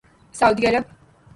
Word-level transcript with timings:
سعودی 0.31 0.67
عرب 0.67 0.85